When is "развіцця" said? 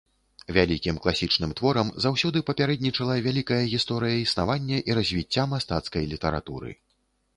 4.99-5.49